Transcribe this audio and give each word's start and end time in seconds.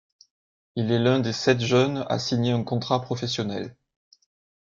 Il 0.75 0.91
est 0.91 0.97
l'un 0.97 1.19
des 1.19 1.31
sept 1.31 1.59
jeunes 1.59 2.07
à 2.09 2.17
signer 2.17 2.53
un 2.53 2.63
contrat 2.63 3.03
professionnel. 3.03 3.75